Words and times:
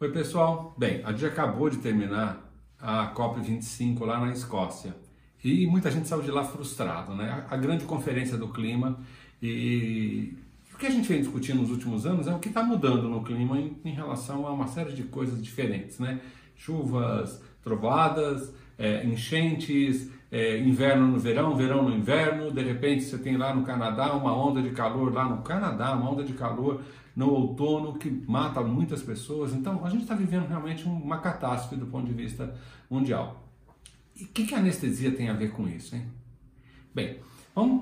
Oi, 0.00 0.12
pessoal. 0.12 0.76
Bem, 0.78 1.02
a 1.02 1.10
gente 1.10 1.26
acabou 1.26 1.68
de 1.68 1.78
terminar 1.78 2.48
a 2.80 3.12
COP25 3.12 4.04
lá 4.04 4.20
na 4.20 4.32
Escócia 4.32 4.94
e 5.42 5.66
muita 5.66 5.90
gente 5.90 6.06
saiu 6.06 6.22
de 6.22 6.30
lá 6.30 6.44
frustrado, 6.44 7.16
né? 7.16 7.44
A 7.50 7.56
grande 7.56 7.84
conferência 7.84 8.36
do 8.36 8.46
clima 8.46 8.96
e 9.42 10.38
o 10.72 10.78
que 10.78 10.86
a 10.86 10.90
gente 10.90 11.08
vem 11.08 11.20
discutindo 11.20 11.62
nos 11.62 11.72
últimos 11.72 12.06
anos 12.06 12.28
é 12.28 12.32
o 12.32 12.38
que 12.38 12.46
está 12.46 12.62
mudando 12.62 13.08
no 13.08 13.24
clima 13.24 13.58
em, 13.58 13.76
em, 13.84 13.92
relação 13.92 14.46
a 14.46 14.52
uma 14.52 14.68
série 14.68 14.92
de 14.92 15.02
coisas 15.02 15.42
diferentes, 15.42 15.98
né? 15.98 16.20
Chuvas, 16.54 17.42
trovoadas, 17.64 18.54
é, 18.78 19.04
enchentes, 19.04 20.08
é, 20.30 20.58
inverno 20.60 21.08
no 21.08 21.18
verão, 21.18 21.56
verão 21.56 21.82
no 21.82 21.92
inverno, 21.92 22.52
de 22.52 22.62
repente 22.62 23.02
você 23.02 23.18
tem 23.18 23.36
lá 23.36 23.52
no 23.52 23.64
Canadá 23.64 24.12
uma 24.12 24.32
onda 24.32 24.62
de 24.62 24.70
calor, 24.70 25.12
lá 25.12 25.24
no 25.24 25.42
Canadá, 25.42 25.92
uma 25.94 26.08
onda 26.08 26.22
de 26.22 26.34
calor 26.34 26.82
no 27.18 27.30
outono 27.30 27.94
que 27.94 28.08
mata 28.28 28.60
muitas 28.60 29.02
pessoas. 29.02 29.52
Então 29.52 29.84
a 29.84 29.90
gente 29.90 30.02
está 30.02 30.14
vivendo 30.14 30.46
realmente 30.46 30.84
uma 30.84 31.18
catástrofe 31.18 31.74
do 31.74 31.86
ponto 31.86 32.06
de 32.06 32.12
vista 32.12 32.54
mundial. 32.88 33.44
E 34.14 34.22
o 34.22 34.28
que, 34.28 34.46
que 34.46 34.54
a 34.54 34.58
anestesia 34.58 35.10
tem 35.10 35.28
a 35.28 35.32
ver 35.32 35.50
com 35.50 35.68
isso? 35.68 35.96
Hein? 35.96 36.06
Bem, 36.94 37.18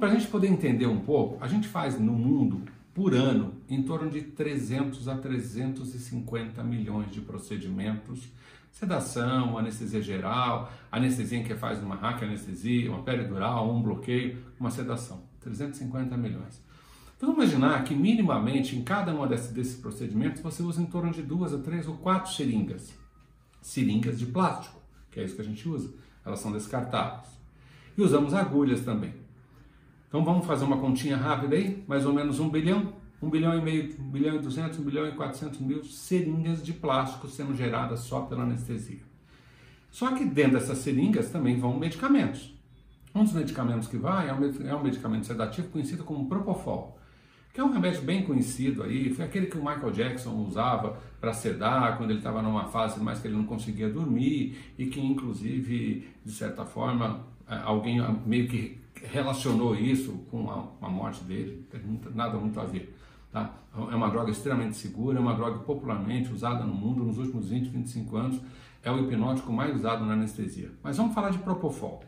para 0.01 0.09
a 0.09 0.15
gente 0.15 0.27
poder 0.29 0.49
entender 0.49 0.87
um 0.87 1.01
pouco, 1.01 1.37
a 1.45 1.47
gente 1.47 1.69
faz 1.69 2.01
no 2.01 2.15
mundo, 2.15 2.63
por 2.95 3.13
ano, 3.13 3.53
em 3.69 3.83
torno 3.83 4.09
de 4.11 4.23
300 4.23 5.07
a 5.07 5.19
350 5.19 6.65
milhões 6.65 7.13
de 7.13 7.21
procedimentos 7.21 8.31
sedação, 8.73 9.57
anestesia 9.57 10.03
geral, 10.03 10.71
anestesia 10.93 11.43
que 11.43 11.55
faz 11.55 11.83
uma 11.83 11.95
hack 11.95 12.23
anestesia, 12.23 12.91
uma 12.91 13.03
peridural, 13.03 13.75
um 13.75 13.83
bloqueio, 13.83 14.45
uma 14.61 14.71
sedação. 14.71 15.23
350 15.41 16.15
milhões. 16.17 16.61
Então 17.17 17.31
vamos 17.31 17.51
imaginar 17.51 17.85
que 17.85 17.95
minimamente 17.95 18.77
em 18.77 18.83
cada 18.83 19.15
um 19.15 19.27
desses, 19.27 19.51
desses 19.51 19.81
procedimentos 19.81 20.43
você 20.43 20.63
usa 20.63 20.83
em 20.83 20.87
torno 20.87 21.13
de 21.13 21.23
duas 21.23 21.55
a 21.55 21.59
três 21.59 21.89
ou 21.89 21.97
quatro 21.97 22.33
seringas. 22.33 22.93
Seringas 23.63 24.19
de 24.19 24.27
plástico, 24.27 24.81
que 25.11 25.21
é 25.21 25.25
isso 25.25 25.35
que 25.35 25.43
a 25.43 25.45
gente 25.45 25.69
usa. 25.69 25.93
Elas 26.25 26.41
são 26.41 26.53
descartáveis. 26.53 27.29
E 27.97 28.03
usamos 28.03 28.35
agulhas 28.35 28.83
também. 28.83 29.15
Então 30.09 30.25
vamos 30.25 30.47
fazer 30.47 30.65
uma 30.65 30.79
continha 30.79 31.17
rápida 31.17 31.57
aí, 31.57 31.83
mais 31.89 32.05
ou 32.05 32.13
menos 32.13 32.39
um 32.39 32.49
bilhão 32.49 32.93
1 33.23 33.31
bilhão 33.31 33.59
e 33.59 33.63
meio, 33.63 33.97
1 33.99 34.11
bilhão 34.11 34.37
e 34.37 34.39
200, 34.39 34.79
1 34.79 34.83
bilhão 34.83 35.09
e 35.09 35.13
400 35.13 35.61
mil 35.61 35.85
seringas 35.85 36.63
de 36.63 36.73
plástico 36.73 37.29
sendo 37.29 37.55
geradas 37.55 38.01
só 38.01 38.21
pela 38.23 38.43
anestesia. 38.43 39.01
Só 39.91 40.15
que 40.15 40.25
dentro 40.25 40.59
dessas 40.59 40.79
seringas 40.79 41.31
também 41.31 41.59
vão 41.59 41.79
medicamentos. 41.79 42.55
Um 43.15 43.25
dos 43.25 43.33
medicamentos 43.33 43.89
que 43.89 43.97
vai 43.97 44.29
é 44.29 44.35
um, 44.35 44.69
é 44.69 44.75
um 44.75 44.83
medicamento 44.83 45.27
sedativo 45.27 45.69
conhecido 45.69 46.05
como 46.05 46.29
Propofol, 46.29 46.99
que 47.57 47.61
é 47.63 47.65
um 47.65 47.73
remédio 47.73 48.03
bem 48.03 48.23
conhecido 48.23 48.83
aí, 48.83 49.09
foi 49.15 49.25
aquele 49.25 49.47
que 49.47 49.57
o 49.57 49.65
Michael 49.65 49.91
Jackson 49.91 50.45
usava 50.47 50.99
para 51.19 51.33
sedar 51.33 51.97
quando 51.97 52.11
ele 52.11 52.19
estava 52.19 52.43
numa 52.43 52.67
fase 52.67 53.03
mais 53.03 53.19
que 53.19 53.29
ele 53.29 53.35
não 53.35 53.47
conseguia 53.47 53.89
dormir 53.89 54.75
e 54.77 54.85
que 54.85 55.01
inclusive, 55.01 56.07
de 56.23 56.33
certa 56.33 56.67
forma, 56.67 57.25
é, 57.49 57.57
alguém 57.65 57.99
meio 58.27 58.47
que 58.47 58.79
relacionou 59.11 59.75
isso 59.75 60.13
com 60.31 60.51
a, 60.83 60.89
morte 60.91 61.25
dele, 61.25 61.67
nada 62.15 62.37
muito 62.37 62.61
a 62.61 62.65
ver. 62.65 62.95
Tá? 63.33 63.55
É 63.75 63.95
uma 63.95 64.11
droga 64.11 64.31
extremamente 64.31 64.77
segura, 64.77 65.17
é 65.17 65.21
uma 65.21 65.35
droga 65.35 65.61
popularmente 65.61 66.31
usada 66.31 66.63
no 66.63 66.75
mundo 66.75 67.05
nos 67.05 67.17
últimos 67.17 67.49
20, 67.49 67.71
25 67.71 68.17
anos, 68.19 68.41
é 68.83 68.93
o 68.93 69.01
hipnótico 69.01 69.51
mais 69.51 69.75
usado 69.75 70.05
na 70.05 70.13
anestesia. 70.13 70.71
Mas 70.83 70.99
vamos 70.99 71.15
falar 71.15 71.31
de 71.31 71.39
Propofol. 71.39 72.05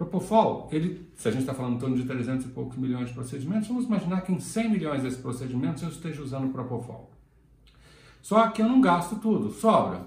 Propofol, 0.00 0.66
ele, 0.72 1.12
se 1.14 1.28
a 1.28 1.30
gente 1.30 1.42
está 1.42 1.52
falando 1.52 1.74
em 1.74 1.78
torno 1.78 1.94
de 1.94 2.04
300 2.04 2.46
e 2.46 2.48
poucos 2.48 2.78
milhões 2.78 3.08
de 3.08 3.12
procedimentos, 3.12 3.68
vamos 3.68 3.84
imaginar 3.84 4.22
que 4.22 4.32
em 4.32 4.40
100 4.40 4.70
milhões 4.70 5.02
desses 5.02 5.20
procedimentos 5.20 5.82
eu 5.82 5.90
esteja 5.90 6.22
usando 6.22 6.50
Propofol. 6.50 7.10
Só 8.22 8.48
que 8.48 8.62
eu 8.62 8.66
não 8.66 8.80
gasto 8.80 9.16
tudo, 9.16 9.50
sobra. 9.50 10.06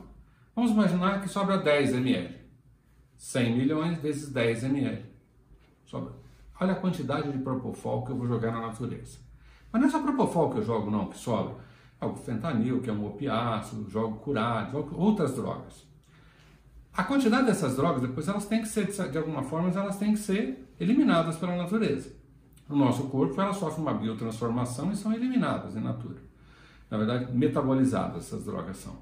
Vamos 0.56 0.72
imaginar 0.72 1.22
que 1.22 1.30
sobra 1.30 1.60
10 1.60 1.94
ml. 1.94 2.36
100 3.18 3.56
milhões 3.56 4.00
vezes 4.00 4.30
10 4.30 4.64
ml. 4.64 5.06
Sobra. 5.86 6.14
Olha 6.60 6.74
a 6.74 6.78
quantidade 6.78 7.32
de 7.32 7.38
Propofol 7.38 8.04
que 8.04 8.14
eu 8.14 8.16
vou 8.16 8.26
jogar 8.26 8.52
na 8.52 8.62
natureza. 8.62 9.20
Mas 9.72 9.80
não 9.80 9.88
é 9.88 9.92
só 9.92 10.02
propofol 10.02 10.50
que 10.50 10.58
eu 10.58 10.64
jogo, 10.64 10.90
não, 10.90 11.06
que 11.06 11.20
sobra. 11.20 11.56
Jogo 12.02 12.18
fentanil, 12.18 12.82
que 12.82 12.90
é 12.90 12.94
um 12.94 13.06
opiáceo, 13.06 13.88
jogo 13.88 14.18
curado, 14.18 14.72
jogo 14.72 15.00
outras 15.00 15.36
drogas. 15.36 15.86
A 16.96 17.04
quantidade 17.04 17.48
dessas 17.48 17.76
drogas, 17.76 18.02
depois, 18.02 18.28
elas 18.28 18.46
têm 18.46 18.62
que 18.62 18.68
ser, 18.68 18.86
de 18.86 19.18
alguma 19.18 19.42
forma, 19.42 19.70
elas 19.70 19.98
têm 19.98 20.14
que 20.14 20.20
ser 20.20 20.70
eliminadas 20.80 21.38
pela 21.38 21.56
natureza. 21.56 22.12
No 22.70 22.76
nosso 22.76 23.06
corpo, 23.06 23.40
elas 23.42 23.58
sofrem 23.58 23.82
uma 23.82 23.94
biotransformação 23.94 24.92
e 24.92 24.96
são 24.96 25.12
eliminadas 25.12 25.76
em 25.76 25.82
natura. 25.82 26.22
Na 26.92 26.98
verdade, 26.98 27.36
metabolizadas 27.36 28.28
essas 28.28 28.46
drogas 28.46 28.78
são. 28.78 28.96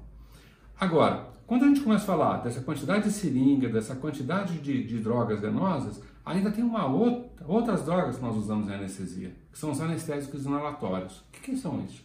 Agora, 0.80 1.28
quando 1.46 1.64
a 1.64 1.68
gente 1.68 1.82
começa 1.82 2.04
a 2.04 2.06
falar 2.06 2.38
dessa 2.38 2.62
quantidade 2.62 3.04
de 3.04 3.12
seringa, 3.12 3.68
dessa 3.68 3.94
quantidade 3.94 4.58
de, 4.58 4.84
de 4.84 4.98
drogas 4.98 5.40
venosas, 5.40 6.02
ainda 6.24 6.50
tem 6.50 6.64
uma 6.64 6.86
outra, 6.86 7.46
outras 7.46 7.84
drogas 7.84 8.16
que 8.16 8.22
nós 8.22 8.36
usamos 8.36 8.68
em 8.68 8.72
anestesia, 8.72 9.36
que 9.52 9.58
são 9.58 9.70
os 9.70 9.80
anestésicos 9.82 10.46
inalatórios. 10.46 11.18
O 11.18 11.24
que, 11.32 11.40
que 11.40 11.56
são 11.58 11.84
isso? 11.84 12.02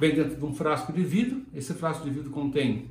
Vem 0.00 0.16
dentro 0.16 0.34
de 0.34 0.44
um 0.44 0.52
frasco 0.52 0.92
de 0.92 1.04
vidro, 1.04 1.42
esse 1.54 1.72
frasco 1.74 2.02
de 2.02 2.10
vidro 2.10 2.30
contém 2.30 2.90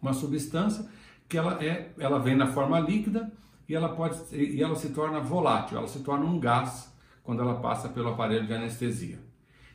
uma 0.00 0.14
substância 0.14 0.86
que 1.28 1.36
ela, 1.36 1.62
é, 1.62 1.90
ela 1.98 2.18
vem 2.18 2.34
na 2.34 2.46
forma 2.46 2.80
líquida 2.80 3.30
e 3.68 3.74
ela, 3.74 3.90
pode, 3.90 4.18
e 4.34 4.62
ela 4.62 4.74
se 4.74 4.90
torna 4.90 5.20
volátil, 5.20 5.78
ela 5.78 5.86
se 5.86 6.00
torna 6.00 6.24
um 6.24 6.40
gás 6.40 6.92
quando 7.22 7.42
ela 7.42 7.56
passa 7.56 7.88
pelo 7.88 8.08
aparelho 8.08 8.46
de 8.46 8.54
anestesia. 8.54 9.18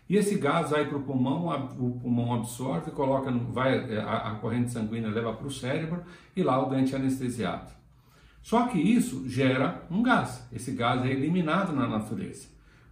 E 0.10 0.18
esse 0.18 0.36
gás 0.36 0.72
vai 0.72 0.88
para 0.88 0.98
o 0.98 1.04
pulmão, 1.04 1.48
o 1.80 2.00
pulmão 2.00 2.34
absorve, 2.34 2.92
coloca, 2.92 3.32
vai, 3.32 3.98
a, 3.98 4.32
a 4.32 4.36
corrente 4.36 4.72
sanguínea 4.72 5.10
leva 5.10 5.34
para 5.34 5.48
o 5.48 5.52
cérebro 5.52 6.04
e 6.36 6.44
lá 6.44 6.62
o 6.66 6.70
dente 6.70 6.94
é 6.94 6.98
anestesiado. 6.98 7.72
Só 8.42 8.68
que 8.68 8.78
isso 8.78 9.28
gera 9.30 9.86
um 9.90 10.04
gás. 10.04 10.46
Esse 10.52 10.72
gás 10.72 11.06
é 11.06 11.10
eliminado 11.10 11.74
na 11.74 11.88
natureza. 11.88 12.48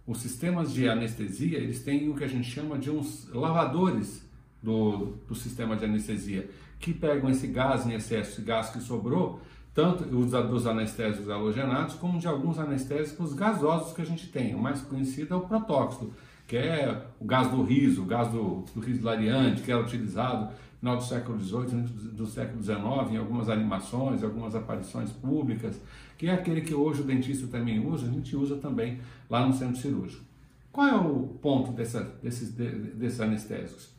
Os 0.06 0.18
sistemas 0.18 0.72
de 0.72 0.88
anestesia, 0.88 1.58
eles 1.58 1.84
têm 1.84 2.08
o 2.08 2.14
que 2.14 2.24
a 2.24 2.28
gente 2.28 2.50
chama 2.50 2.78
de 2.78 2.90
uns 2.90 3.28
lavadores 3.32 4.26
do, 4.62 5.14
do 5.28 5.34
sistema 5.34 5.76
de 5.76 5.84
anestesia, 5.84 6.48
que 6.78 6.92
pegam 6.92 7.30
esse 7.30 7.46
gás 7.46 7.86
em 7.86 7.94
excesso, 7.94 8.32
esse 8.32 8.42
gás 8.42 8.70
que 8.70 8.80
sobrou, 8.80 9.40
tanto 9.74 10.04
os 10.04 10.30
dos 10.30 10.66
anestésicos 10.66 11.30
halogenados, 11.30 11.94
como 11.94 12.18
de 12.18 12.26
alguns 12.26 12.58
anestésicos 12.58 13.32
gasosos 13.32 13.92
que 13.92 14.02
a 14.02 14.04
gente 14.04 14.28
tem. 14.28 14.54
O 14.54 14.58
mais 14.58 14.82
conhecido 14.82 15.34
é 15.34 15.36
o 15.36 15.40
protóxido, 15.40 16.12
que 16.46 16.56
é 16.56 17.06
o 17.18 17.24
gás 17.24 17.50
do 17.50 17.62
riso, 17.62 18.02
o 18.02 18.04
gás 18.04 18.28
do, 18.28 18.64
do 18.74 18.80
riso 18.80 19.04
lariante, 19.04 19.62
que 19.62 19.72
era 19.72 19.80
utilizado 19.80 20.52
no 20.82 20.90
final 20.90 20.96
do 20.96 21.04
século 21.04 21.40
XVIII, 21.40 21.82
do 22.12 22.26
século 22.26 22.62
XIX, 22.62 23.12
em 23.12 23.16
algumas 23.16 23.48
animações, 23.48 24.22
algumas 24.22 24.54
aparições 24.54 25.10
públicas, 25.12 25.80
que 26.18 26.26
é 26.26 26.34
aquele 26.34 26.60
que 26.60 26.74
hoje 26.74 27.00
o 27.00 27.04
dentista 27.04 27.46
também 27.46 27.84
usa, 27.84 28.06
a 28.06 28.10
gente 28.10 28.36
usa 28.36 28.56
também 28.56 29.00
lá 29.30 29.46
no 29.46 29.54
centro 29.54 29.76
cirúrgico. 29.76 30.24
Qual 30.70 30.86
é 30.86 30.94
o 30.94 31.28
ponto 31.40 31.72
dessa, 31.72 32.02
desses, 32.22 32.50
desses 32.50 33.20
anestésicos? 33.20 33.90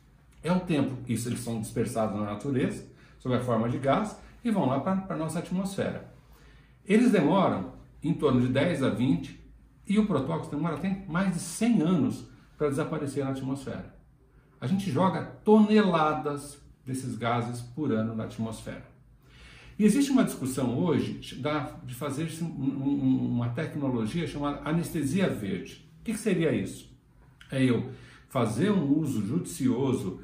É 0.44 0.52
o 0.52 0.60
tempo, 0.60 0.98
isso 1.08 1.28
eles 1.28 1.40
são 1.40 1.58
dispersados 1.58 2.14
na 2.14 2.26
natureza, 2.26 2.86
sob 3.18 3.34
a 3.34 3.40
forma 3.40 3.68
de 3.68 3.78
gás, 3.78 4.16
e 4.44 4.50
vão 4.50 4.66
lá 4.66 4.78
para 4.78 5.14
a 5.14 5.16
nossa 5.16 5.38
atmosfera. 5.38 6.12
Eles 6.84 7.10
demoram 7.10 7.72
em 8.02 8.12
torno 8.12 8.42
de 8.42 8.48
10 8.48 8.82
a 8.82 8.90
20, 8.90 9.42
e 9.88 9.98
o 9.98 10.06
protóxido 10.06 10.56
demora 10.56 10.76
até 10.76 11.02
mais 11.08 11.32
de 11.32 11.40
100 11.40 11.80
anos 11.80 12.28
para 12.58 12.68
desaparecer 12.68 13.24
na 13.24 13.30
atmosfera. 13.30 13.94
A 14.60 14.66
gente 14.66 14.90
joga 14.90 15.22
toneladas 15.44 16.58
desses 16.84 17.16
gases 17.16 17.62
por 17.62 17.90
ano 17.90 18.14
na 18.14 18.24
atmosfera. 18.24 18.84
E 19.78 19.84
existe 19.84 20.10
uma 20.10 20.24
discussão 20.24 20.78
hoje 20.78 21.14
de 21.14 21.94
fazer 21.94 22.28
uma 22.42 23.48
tecnologia 23.48 24.26
chamada 24.26 24.60
anestesia 24.68 25.28
verde. 25.28 25.90
O 26.00 26.04
que 26.04 26.14
seria 26.14 26.52
isso? 26.52 26.94
É 27.50 27.62
eu 27.64 27.90
fazer 28.28 28.70
um 28.70 28.98
uso 28.98 29.26
judicioso 29.26 30.20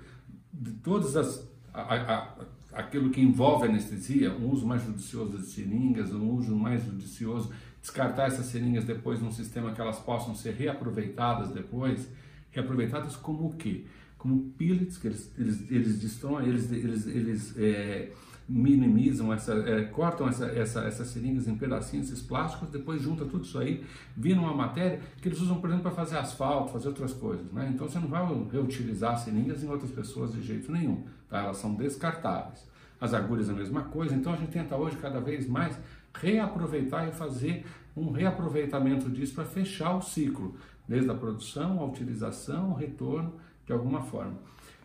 de 0.52 0.72
todas 0.72 1.16
as 1.16 1.48
a, 1.72 1.94
a, 1.94 2.34
aquilo 2.72 3.10
que 3.10 3.20
envolve 3.20 3.66
anestesia, 3.66 4.32
um 4.32 4.50
uso 4.50 4.66
mais 4.66 4.82
judicioso 4.82 5.36
das 5.36 5.46
seringas, 5.46 6.12
um 6.12 6.30
uso 6.30 6.54
mais 6.54 6.84
judicioso 6.84 7.52
descartar 7.80 8.26
essas 8.26 8.46
seringas 8.46 8.84
depois 8.84 9.20
num 9.20 9.32
sistema 9.32 9.72
que 9.72 9.80
elas 9.80 9.98
possam 9.98 10.34
ser 10.34 10.54
reaproveitadas 10.54 11.50
depois 11.50 12.08
reaproveitadas 12.50 13.16
como 13.16 13.48
o 13.48 13.52
quê? 13.54 13.84
Como 14.18 14.50
pellets, 14.58 14.98
que 14.98 15.06
eles, 15.06 15.32
eles, 15.38 15.70
eles 15.70 16.00
destroem, 16.00 16.46
eles, 16.46 16.70
eles, 16.70 17.06
eles 17.06 17.56
é, 17.56 18.10
minimizam, 18.50 19.32
essa, 19.32 19.54
é, 19.54 19.84
cortam 19.84 20.28
essa, 20.28 20.46
essa, 20.46 20.80
essas 20.80 21.06
seringas 21.08 21.46
em 21.46 21.54
pedacinhos, 21.54 22.10
esses 22.10 22.20
plásticos, 22.20 22.68
depois 22.68 23.00
junta 23.00 23.24
tudo 23.24 23.44
isso 23.44 23.56
aí, 23.58 23.84
vira 24.16 24.40
uma 24.40 24.52
matéria 24.52 25.00
que 25.22 25.28
eles 25.28 25.40
usam, 25.40 25.60
por 25.60 25.70
exemplo, 25.70 25.84
para 25.84 25.92
fazer 25.92 26.18
asfalto, 26.18 26.72
fazer 26.72 26.88
outras 26.88 27.12
coisas. 27.12 27.50
Né? 27.52 27.70
Então 27.72 27.88
você 27.88 28.00
não 28.00 28.08
vai 28.08 28.26
reutilizar 28.50 29.16
seringas 29.16 29.62
em 29.62 29.68
outras 29.68 29.92
pessoas 29.92 30.32
de 30.32 30.42
jeito 30.42 30.72
nenhum, 30.72 31.04
tá? 31.28 31.44
elas 31.44 31.58
são 31.58 31.74
descartáveis. 31.74 32.68
As 33.00 33.14
agulhas 33.14 33.48
a 33.48 33.52
mesma 33.52 33.84
coisa, 33.84 34.14
então 34.14 34.32
a 34.32 34.36
gente 34.36 34.50
tenta 34.50 34.76
hoje 34.76 34.96
cada 34.96 35.20
vez 35.20 35.48
mais 35.48 35.78
reaproveitar 36.12 37.08
e 37.08 37.12
fazer 37.12 37.64
um 37.96 38.10
reaproveitamento 38.10 39.08
disso 39.08 39.34
para 39.34 39.44
fechar 39.44 39.96
o 39.96 40.02
ciclo 40.02 40.56
desde 40.88 41.08
a 41.08 41.14
produção, 41.14 41.78
a 41.78 41.84
utilização, 41.84 42.72
o 42.72 42.74
retorno, 42.74 43.34
de 43.64 43.72
alguma 43.72 44.02
forma. 44.02 44.34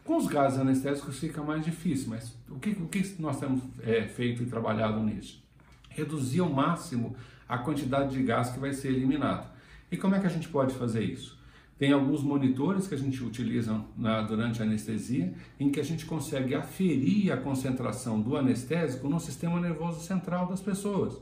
Com 0.06 0.18
os 0.18 0.28
gases 0.28 0.60
anestésicos 0.60 1.18
fica 1.18 1.42
mais 1.42 1.66
difícil, 1.66 2.10
mas 2.10 2.32
o 2.48 2.60
que, 2.60 2.70
o 2.70 2.88
que 2.88 3.16
nós 3.18 3.40
temos 3.40 3.60
é, 3.82 4.04
feito 4.04 4.44
e 4.44 4.46
trabalhado 4.46 5.02
nisso? 5.02 5.44
Reduzir 5.90 6.42
ao 6.42 6.50
máximo 6.50 7.16
a 7.50 7.58
quantidade 7.58 8.16
de 8.16 8.22
gás 8.22 8.52
que 8.52 8.60
vai 8.60 8.72
ser 8.72 8.90
eliminado. 8.90 9.52
E 9.92 9.98
como 9.98 10.14
é 10.14 10.20
que 10.20 10.28
a 10.28 10.30
gente 10.30 10.48
pode 10.48 10.76
fazer 10.76 11.04
isso? 11.04 11.36
Tem 11.80 11.92
alguns 11.92 12.22
monitores 12.22 12.88
que 12.88 12.94
a 12.94 12.98
gente 12.98 13.22
utiliza 13.24 13.84
na, 13.98 14.22
durante 14.22 14.62
a 14.62 14.66
anestesia, 14.66 15.34
em 15.60 15.72
que 15.72 15.80
a 15.80 15.84
gente 15.84 16.06
consegue 16.06 16.54
aferir 16.54 17.32
a 17.34 17.38
concentração 17.38 18.22
do 18.22 18.38
anestésico 18.38 19.10
no 19.10 19.20
sistema 19.20 19.60
nervoso 19.60 20.02
central 20.02 20.46
das 20.48 20.62
pessoas. 20.62 21.20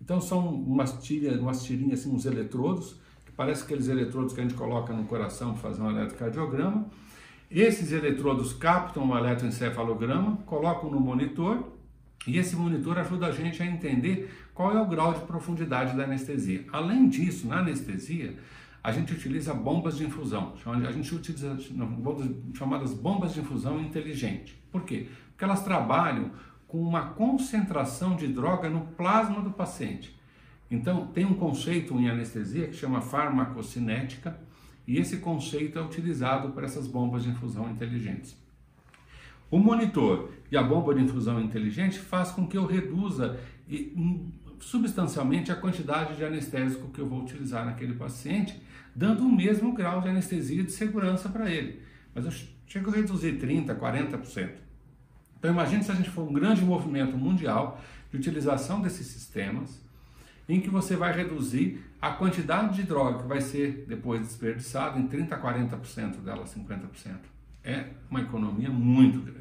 Então 0.00 0.20
são 0.20 0.48
umas 0.48 0.92
umas 1.40 1.64
tirinhas, 1.64 2.00
assim, 2.00 2.14
uns 2.14 2.24
eletrodos, 2.26 2.94
que 3.26 3.32
parece 3.32 3.64
aqueles 3.64 3.88
eletrodos 3.88 4.32
que 4.32 4.40
a 4.40 4.44
gente 4.44 4.54
coloca 4.54 4.94
no 4.94 5.04
coração 5.04 5.52
para 5.52 5.62
fazer 5.62 5.82
um 5.82 5.90
eletrocardiograma, 5.90 6.88
esses 7.50 7.90
eletrodos 7.90 8.52
captam 8.52 9.08
o 9.08 9.18
eletroencefalograma, 9.18 10.36
colocam 10.46 10.90
no 10.90 11.00
monitor 11.00 11.72
e 12.26 12.38
esse 12.38 12.54
monitor 12.54 12.98
ajuda 12.98 13.26
a 13.26 13.32
gente 13.32 13.62
a 13.62 13.66
entender 13.66 14.30
qual 14.54 14.76
é 14.76 14.80
o 14.80 14.86
grau 14.86 15.14
de 15.14 15.20
profundidade 15.20 15.96
da 15.96 16.04
anestesia. 16.04 16.64
Além 16.70 17.08
disso, 17.08 17.48
na 17.48 17.58
anestesia, 17.58 18.36
a 18.82 18.92
gente 18.92 19.12
utiliza 19.12 19.52
bombas 19.52 19.96
de 19.96 20.04
infusão. 20.04 20.54
A 20.64 20.92
gente 20.92 21.14
utiliza 21.14 21.56
chamadas 22.54 22.94
bombas 22.94 23.34
de 23.34 23.40
infusão 23.40 23.80
inteligente. 23.80 24.56
Por 24.70 24.84
quê? 24.84 25.08
Porque 25.30 25.44
elas 25.44 25.64
trabalham 25.64 26.30
com 26.68 26.80
uma 26.80 27.10
concentração 27.10 28.14
de 28.16 28.28
droga 28.28 28.70
no 28.70 28.82
plasma 28.82 29.40
do 29.40 29.50
paciente. 29.50 30.18
Então, 30.70 31.08
tem 31.08 31.24
um 31.24 31.34
conceito 31.34 31.98
em 31.98 32.08
anestesia 32.08 32.68
que 32.68 32.76
chama 32.76 33.00
farmacocinética, 33.00 34.38
e 34.90 34.98
esse 34.98 35.18
conceito 35.18 35.78
é 35.78 35.82
utilizado 35.82 36.50
para 36.50 36.66
essas 36.66 36.88
bombas 36.88 37.22
de 37.22 37.30
infusão 37.30 37.70
inteligentes. 37.70 38.36
O 39.48 39.56
monitor 39.56 40.32
e 40.50 40.56
a 40.56 40.62
bomba 40.64 40.92
de 40.92 41.00
infusão 41.00 41.40
inteligente 41.40 41.96
faz 41.96 42.32
com 42.32 42.44
que 42.44 42.58
eu 42.58 42.66
reduza 42.66 43.38
substancialmente 44.58 45.52
a 45.52 45.54
quantidade 45.54 46.16
de 46.16 46.24
anestésico 46.24 46.88
que 46.88 47.00
eu 47.00 47.06
vou 47.06 47.22
utilizar 47.22 47.64
naquele 47.64 47.94
paciente, 47.94 48.60
dando 48.92 49.24
o 49.24 49.32
mesmo 49.32 49.72
grau 49.72 50.00
de 50.00 50.08
anestesia 50.08 50.64
de 50.64 50.72
segurança 50.72 51.28
para 51.28 51.48
ele. 51.48 51.80
Mas 52.12 52.24
eu 52.24 52.32
chego 52.66 52.90
a 52.90 52.94
reduzir 52.94 53.38
30%, 53.38 53.78
40%. 53.78 54.50
Então 55.38 55.52
imagine 55.52 55.84
se 55.84 55.92
a 55.92 55.94
gente 55.94 56.10
for 56.10 56.28
um 56.28 56.32
grande 56.32 56.64
movimento 56.64 57.16
mundial 57.16 57.80
de 58.10 58.16
utilização 58.16 58.82
desses 58.82 59.06
sistemas, 59.06 59.80
em 60.50 60.60
que 60.60 60.68
você 60.68 60.96
vai 60.96 61.12
reduzir 61.12 61.80
a 62.02 62.10
quantidade 62.10 62.74
de 62.74 62.82
droga 62.82 63.22
que 63.22 63.28
vai 63.28 63.40
ser 63.40 63.84
depois 63.86 64.20
desperdiçada 64.20 64.98
em 64.98 65.06
30% 65.06 65.32
a 65.32 65.38
40% 65.38 66.16
dela, 66.22 66.44
50%. 66.44 66.80
É 67.62 67.86
uma 68.10 68.20
economia 68.20 68.68
muito 68.68 69.20
grande. 69.20 69.40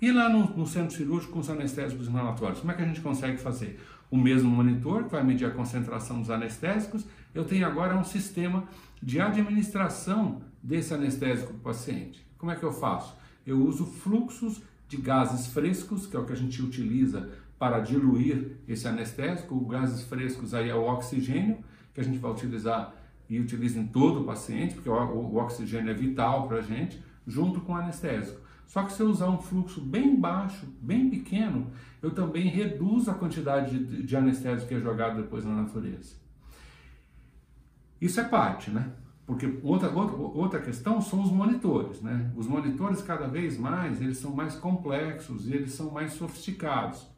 E 0.00 0.10
lá 0.10 0.28
no, 0.28 0.56
no, 0.56 0.66
centro 0.66 0.96
cirúrgico 0.96 1.34
com 1.34 1.40
os 1.40 1.50
anestésicos 1.50 2.06
inalatórios, 2.06 2.60
como 2.60 2.72
é 2.72 2.74
que 2.74 2.82
a 2.82 2.86
gente 2.86 3.00
consegue 3.02 3.36
fazer? 3.36 3.78
O 4.10 4.16
mesmo 4.16 4.50
monitor 4.50 5.04
que 5.04 5.10
vai 5.10 5.22
medir 5.22 5.46
a 5.46 5.50
concentração 5.50 6.20
dos 6.20 6.30
anestésicos, 6.30 7.04
eu 7.34 7.44
tenho 7.44 7.66
agora 7.66 7.94
um 7.94 8.04
sistema 8.04 8.64
de 9.02 9.20
administração 9.20 10.42
desse 10.62 10.94
anestésico 10.94 11.48
para 11.48 11.56
o 11.56 11.60
paciente. 11.60 12.24
Como 12.38 12.50
é 12.50 12.56
que 12.56 12.62
eu 12.62 12.72
faço? 12.72 13.14
Eu 13.46 13.62
uso 13.62 13.84
fluxos 13.84 14.62
de 14.88 14.96
gases 14.96 15.46
frescos, 15.48 16.06
que 16.06 16.16
é 16.16 16.18
o 16.18 16.24
que 16.24 16.32
a 16.32 16.36
gente 16.36 16.62
utiliza 16.62 17.30
para 17.62 17.78
diluir 17.78 18.56
esse 18.66 18.88
anestésico. 18.88 19.64
Gases 19.66 20.02
frescos 20.02 20.52
aí 20.52 20.68
é 20.68 20.74
o 20.74 20.82
oxigênio, 20.82 21.58
que 21.94 22.00
a 22.00 22.02
gente 22.02 22.18
vai 22.18 22.32
utilizar 22.32 22.92
e 23.30 23.38
utiliza 23.38 23.78
em 23.78 23.86
todo 23.86 24.22
o 24.22 24.24
paciente, 24.24 24.74
porque 24.74 24.88
o, 24.88 25.36
oxigênio 25.36 25.88
é 25.88 25.94
vital 25.94 26.48
para 26.48 26.56
a 26.56 26.60
gente, 26.60 27.00
junto 27.24 27.60
com 27.60 27.74
o 27.74 27.76
anestésico. 27.76 28.40
Só 28.66 28.82
que 28.82 28.92
se 28.92 29.00
eu 29.00 29.06
usar 29.06 29.30
um 29.30 29.38
fluxo 29.38 29.80
bem 29.80 30.18
baixo, 30.18 30.66
bem 30.80 31.08
pequeno, 31.08 31.70
eu 32.02 32.10
também 32.10 32.48
reduzo 32.48 33.08
a 33.12 33.14
quantidade 33.14 33.78
de, 33.78 34.02
de 34.02 34.16
anestésico 34.16 34.66
que 34.66 34.74
é 34.74 34.80
jogado 34.80 35.22
depois 35.22 35.44
na 35.44 35.54
natureza. 35.54 36.16
Isso 38.00 38.18
é 38.18 38.24
parte, 38.24 38.72
né? 38.72 38.90
Porque 39.24 39.60
outra, 39.62 39.88
outra, 39.88 40.16
outra 40.16 40.60
questão 40.60 41.00
são 41.00 41.22
os 41.22 41.30
monitores, 41.30 42.02
né? 42.02 42.32
Os 42.34 42.48
monitores 42.48 43.02
cada 43.02 43.28
vez 43.28 43.56
mais, 43.56 44.02
eles 44.02 44.18
são 44.18 44.34
mais 44.34 44.56
complexos 44.56 45.46
e 45.46 45.54
eles 45.54 45.70
são 45.70 45.92
mais 45.92 46.14
sofisticados. 46.14 47.12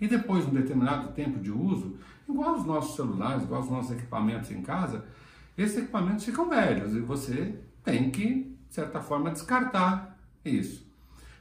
E 0.00 0.06
depois 0.06 0.44
de 0.44 0.50
um 0.50 0.54
determinado 0.54 1.12
tempo 1.12 1.38
de 1.40 1.50
uso, 1.50 1.96
igual 2.28 2.56
os 2.56 2.64
nossos 2.64 2.94
celulares, 2.94 3.42
igual 3.42 3.62
os 3.62 3.70
nossos 3.70 3.92
equipamentos 3.92 4.50
em 4.50 4.62
casa, 4.62 5.04
esses 5.56 5.78
equipamentos 5.78 6.24
ficam 6.24 6.48
velhos 6.48 6.94
e 6.94 7.00
você 7.00 7.58
tem 7.82 8.10
que, 8.10 8.56
de 8.68 8.74
certa 8.74 9.00
forma, 9.00 9.30
descartar 9.30 10.18
isso. 10.44 10.86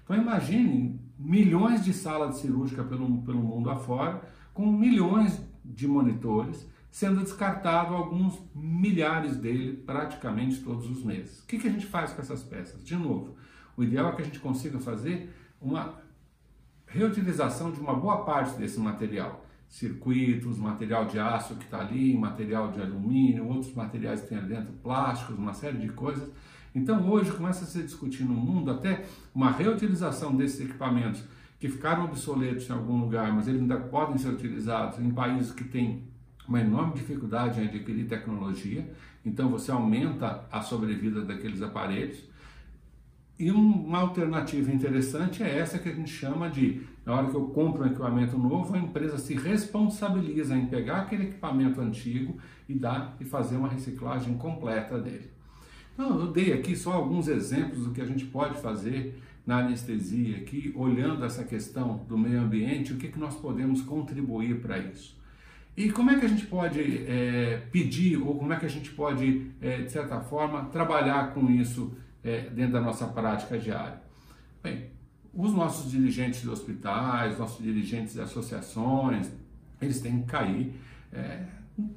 Então 0.04 0.16
imagine 0.16 1.00
milhões 1.20 1.84
de 1.84 1.94
salas 1.94 2.38
cirúrgicas 2.38 2.88
pelo, 2.88 3.22
pelo 3.22 3.40
mundo 3.40 3.70
afora, 3.70 4.22
com 4.54 4.72
milhões 4.72 5.40
de 5.64 5.88
monitores, 5.88 6.66
sendo 6.90 7.22
descartado 7.22 7.94
alguns 7.94 8.40
milhares 8.56 9.38
dele 9.38 9.78
praticamente 9.86 10.62
todos 10.62 10.90
os 10.90 11.04
meses. 11.04 11.40
O 11.40 11.46
que, 11.46 11.60
que 11.60 11.68
a 11.68 11.72
gente 11.72 11.86
faz 11.86 12.12
com 12.12 12.22
essas 12.22 12.42
peças? 12.42 12.84
De 12.84 12.96
novo, 12.96 13.36
o 13.76 13.84
ideal 13.84 14.10
é 14.10 14.16
que 14.16 14.22
a 14.24 14.26
gente 14.26 14.40
consiga 14.40 14.80
fazer 14.80 15.32
uma 15.62 16.00
reutilização 16.88 17.72
de 17.72 17.80
uma 17.80 17.94
boa 17.94 18.24
parte 18.24 18.58
desse 18.58 18.80
material. 18.80 19.46
Circuitos, 19.70 20.58
material 20.58 21.06
de 21.06 21.20
aço 21.20 21.56
que 21.56 21.66
está 21.66 21.82
ali, 21.82 22.18
material 22.18 22.72
de 22.72 22.82
alumínio, 22.82 23.48
outros 23.48 23.74
materiais 23.74 24.22
que 24.22 24.28
tem 24.28 24.38
ali 24.38 24.48
dentro, 24.48 24.74
plásticos, 24.82 25.38
uma 25.38 25.54
série 25.54 25.78
de 25.78 25.90
coisas. 25.90 26.30
Então 26.74 27.10
hoje 27.10 27.32
começa 27.32 27.66
a 27.66 27.68
se 27.68 27.84
discutir 27.84 28.24
no 28.24 28.34
mundo 28.34 28.72
até 28.72 29.06
uma 29.36 29.52
reutilização 29.52 30.36
desses 30.36 30.62
equipamentos 30.62 31.24
que 31.60 31.68
ficaram 31.68 32.06
obsoletos 32.06 32.70
em 32.70 32.74
algum 32.74 33.00
lugar, 33.00 33.34
mas 33.34 33.48
eles 33.48 33.62
ainda 33.62 33.78
podem 33.78 34.18
ser 34.18 34.30
utilizados 34.30 35.00
em 35.00 35.10
países 35.12 35.52
que 35.52 35.64
têm 35.64 36.04
uma 36.48 36.62
enorme 36.62 36.94
dificuldade 36.94 37.60
em 37.60 37.66
adquirir 37.66 38.08
tecnologia. 38.08 38.90
Então 39.26 39.50
você 39.50 39.72
aumenta 39.72 40.46
a 40.52 40.62
sobrevida 40.62 41.22
daqueles 41.22 41.62
aparelhos. 41.62 42.24
E 43.40 43.52
uma 43.52 44.00
alternativa 44.00 44.72
interessante 44.72 45.44
é 45.44 45.60
essa 45.60 45.78
que 45.78 45.88
a 45.88 45.94
gente 45.94 46.10
chama 46.10 46.50
de, 46.50 46.82
na 47.06 47.14
hora 47.14 47.30
que 47.30 47.36
eu 47.36 47.46
compro 47.48 47.84
um 47.84 47.88
equipamento 47.88 48.36
novo, 48.36 48.74
a 48.74 48.80
empresa 48.80 49.18
se 49.20 49.36
responsabiliza 49.36 50.56
em 50.56 50.66
pegar 50.66 51.02
aquele 51.02 51.26
equipamento 51.26 51.80
antigo 51.80 52.38
e 52.68 52.74
dar 52.74 53.16
e 53.20 53.26
fazer 53.26 53.58
uma 53.58 53.68
reciclagem 53.68 54.36
completa 54.38 55.00
dele. 55.00 55.30
Então, 55.94 56.20
eu 56.20 56.32
dei 56.32 56.52
aqui 56.52 56.76
só 56.76 56.94
alguns 56.94 57.28
exemplos 57.28 57.84
do 57.84 57.92
que 57.92 58.02
a 58.02 58.06
gente 58.06 58.26
pode 58.26 58.60
fazer 58.60 59.22
na 59.46 59.60
anestesia, 59.60 60.38
aqui 60.38 60.74
olhando 60.76 61.24
essa 61.24 61.44
questão 61.44 62.06
do 62.08 62.18
meio 62.18 62.42
ambiente, 62.42 62.92
o 62.92 62.98
que, 62.98 63.08
que 63.08 63.20
nós 63.20 63.36
podemos 63.36 63.82
contribuir 63.82 64.60
para 64.62 64.78
isso. 64.80 65.16
E 65.76 65.92
como 65.92 66.10
é 66.10 66.20
que 66.20 66.26
a 66.26 66.28
gente 66.28 66.48
pode 66.48 66.82
é, 67.08 67.62
pedir, 67.72 68.18
ou 68.18 68.36
como 68.36 68.52
é 68.52 68.58
que 68.58 68.66
a 68.66 68.70
gente 68.70 68.90
pode, 68.90 69.52
é, 69.62 69.84
de 69.84 69.92
certa 69.92 70.20
forma, 70.20 70.66
trabalhar 70.66 71.34
com 71.34 71.50
isso 71.52 71.96
é, 72.28 72.50
dentro 72.50 72.74
da 72.74 72.82
nossa 72.82 73.08
prática 73.08 73.58
diária? 73.58 74.02
Bem, 74.62 74.90
os 75.34 75.54
nossos 75.54 75.92
dirigentes 75.92 76.42
de 76.42 76.50
hospitais, 76.50 77.38
nossos 77.38 77.64
dirigentes 77.64 78.14
de 78.14 78.22
associações, 78.22 79.30
eles 79.82 80.02
têm 80.02 80.22
que 80.22 80.28
cair 80.28 80.74
é, 81.14 81.44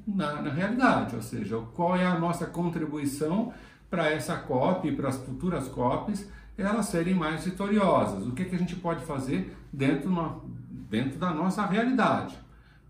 na, 0.06 0.42
na, 0.42 0.52
realidade, 0.52 1.16
ou 1.16 1.22
seja, 1.22 1.58
qual 1.75 1.96
é 1.96 2.04
a 2.04 2.18
nossa 2.18 2.46
contribuição 2.46 3.52
para 3.88 4.10
essa 4.10 4.37
COP 4.37 4.88
e 4.88 4.92
para 4.92 5.08
as 5.08 5.16
futuras 5.16 5.68
COPs 5.68 6.28
elas 6.56 6.87
serem 6.87 7.14
mais 7.14 7.44
vitoriosas. 7.44 8.26
O 8.26 8.32
que, 8.32 8.44
que 8.44 8.54
a 8.54 8.58
gente 8.58 8.76
pode 8.76 9.04
fazer 9.04 9.56
dentro, 9.72 10.44
dentro 10.90 11.18
da 11.18 11.32
nossa 11.32 11.64
realidade? 11.64 12.37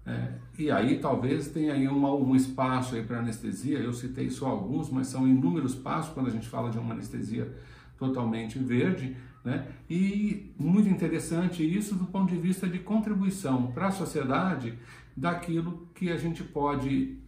É, 0.06 0.32
e 0.58 0.70
aí 0.70 0.98
talvez 0.98 1.48
tenha 1.48 1.74
aí 1.74 1.86
uma, 1.86 2.12
um 2.14 2.34
espaço 2.34 2.94
aí 2.94 3.02
para 3.02 3.18
anestesia, 3.18 3.78
eu 3.78 3.92
citei 3.92 4.30
só 4.30 4.46
alguns, 4.48 4.88
mas 4.90 5.08
são 5.08 5.28
inúmeros 5.28 5.74
passos 5.74 6.12
quando 6.12 6.28
a 6.28 6.30
gente 6.30 6.48
fala 6.48 6.70
de 6.70 6.78
uma 6.78 6.94
anestesia 6.94 7.54
totalmente 7.98 8.58
verde, 8.58 9.16
né? 9.44 9.68
E 9.88 10.52
muito 10.58 10.88
interessante 10.88 11.62
isso 11.62 11.94
do 11.94 12.06
ponto 12.06 12.32
de 12.32 12.40
vista 12.40 12.66
de 12.66 12.78
contribuição 12.78 13.70
para 13.72 13.88
a 13.88 13.90
sociedade 13.90 14.78
daquilo 15.16 15.88
que 15.94 16.10
a 16.10 16.16
gente 16.16 16.42
pode 16.42 17.18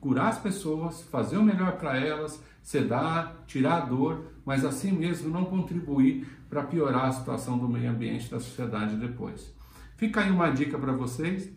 curar 0.00 0.28
as 0.28 0.38
pessoas, 0.38 1.02
fazer 1.02 1.38
o 1.38 1.42
melhor 1.42 1.78
para 1.78 1.96
elas, 1.96 2.42
sedar, 2.62 3.44
tirar 3.46 3.76
a 3.76 3.86
dor, 3.86 4.32
mas 4.44 4.64
assim 4.64 4.92
mesmo 4.92 5.30
não 5.30 5.44
contribuir 5.44 6.26
para 6.50 6.62
piorar 6.64 7.06
a 7.06 7.12
situação 7.12 7.58
do 7.58 7.68
meio 7.68 7.90
ambiente 7.90 8.30
da 8.30 8.40
sociedade 8.40 8.96
depois. 8.96 9.52
Fica 9.96 10.20
aí 10.20 10.30
uma 10.30 10.50
dica 10.50 10.78
para 10.78 10.92
vocês 10.92 11.50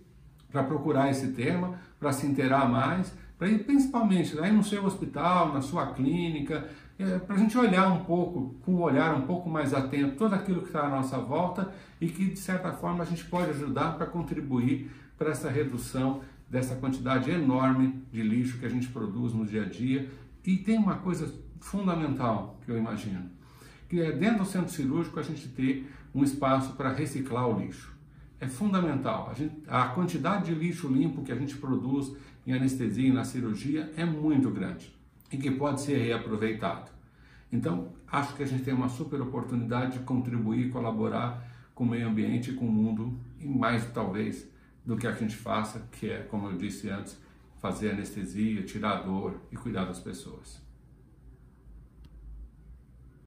para 0.51 0.63
procurar 0.63 1.09
esse 1.09 1.29
tema, 1.29 1.79
para 1.99 2.11
se 2.11 2.25
inteirar 2.25 2.69
mais, 2.69 3.13
para 3.37 3.49
ir 3.49 3.63
principalmente 3.63 4.37
aí 4.39 4.51
no 4.51 4.63
seu 4.63 4.85
hospital, 4.85 5.53
na 5.53 5.61
sua 5.61 5.93
clínica, 5.93 6.69
é, 6.99 7.17
para 7.17 7.35
a 7.35 7.39
gente 7.39 7.57
olhar 7.57 7.91
um 7.91 8.03
pouco, 8.05 8.55
com 8.63 8.75
um 8.75 8.81
olhar 8.81 9.15
um 9.15 9.21
pouco 9.21 9.49
mais 9.49 9.73
atento, 9.73 10.15
todo 10.15 10.33
aquilo 10.35 10.61
que 10.61 10.67
está 10.67 10.85
à 10.85 10.89
nossa 10.89 11.17
volta 11.17 11.73
e 11.99 12.07
que, 12.07 12.25
de 12.25 12.37
certa 12.37 12.71
forma, 12.71 13.03
a 13.03 13.05
gente 13.05 13.25
pode 13.25 13.49
ajudar 13.49 13.95
para 13.95 14.05
contribuir 14.05 14.91
para 15.17 15.31
essa 15.31 15.49
redução 15.49 16.21
dessa 16.47 16.75
quantidade 16.75 17.31
enorme 17.31 18.03
de 18.11 18.21
lixo 18.21 18.59
que 18.59 18.65
a 18.65 18.69
gente 18.69 18.87
produz 18.89 19.33
no 19.33 19.45
dia 19.45 19.63
a 19.63 19.65
dia. 19.69 20.11
E 20.45 20.57
tem 20.57 20.77
uma 20.77 20.97
coisa 20.97 21.33
fundamental 21.59 22.59
que 22.63 22.69
eu 22.69 22.77
imagino, 22.77 23.29
que 23.87 24.01
é 24.01 24.11
dentro 24.11 24.39
do 24.39 24.45
centro 24.45 24.71
cirúrgico 24.71 25.19
a 25.19 25.23
gente 25.23 25.47
ter 25.47 25.89
um 26.13 26.23
espaço 26.23 26.73
para 26.73 26.91
reciclar 26.91 27.47
o 27.47 27.59
lixo. 27.59 27.91
É 28.41 28.47
fundamental. 28.47 29.29
A, 29.29 29.35
gente, 29.35 29.55
a 29.67 29.85
quantidade 29.89 30.45
de 30.45 30.55
lixo 30.55 30.87
limpo 30.87 31.23
que 31.23 31.31
a 31.31 31.35
gente 31.35 31.55
produz 31.57 32.11
em 32.45 32.53
anestesia 32.53 33.07
e 33.07 33.13
na 33.13 33.23
cirurgia 33.23 33.93
é 33.95 34.03
muito 34.03 34.49
grande 34.49 34.91
e 35.31 35.37
que 35.37 35.51
pode 35.51 35.81
ser 35.81 35.97
reaproveitado. 35.97 36.89
Então, 37.51 37.89
acho 38.11 38.35
que 38.35 38.41
a 38.41 38.45
gente 38.47 38.63
tem 38.63 38.73
uma 38.73 38.89
super 38.89 39.21
oportunidade 39.21 39.99
de 39.99 39.99
contribuir, 39.99 40.71
colaborar 40.71 41.47
com 41.75 41.83
o 41.83 41.87
meio 41.87 42.07
ambiente 42.07 42.49
e 42.49 42.53
com 42.53 42.65
o 42.65 42.71
mundo, 42.71 43.17
e 43.39 43.47
mais 43.47 43.85
talvez 43.91 44.49
do 44.83 44.97
que 44.97 45.05
a 45.05 45.11
gente 45.11 45.35
faça, 45.35 45.87
que 45.91 46.09
é, 46.09 46.23
como 46.23 46.47
eu 46.47 46.57
disse 46.57 46.89
antes, 46.89 47.17
fazer 47.61 47.91
anestesia, 47.91 48.63
tirar 48.63 49.03
dor 49.03 49.39
e 49.51 49.55
cuidar 49.55 49.85
das 49.85 49.99
pessoas. 49.99 50.59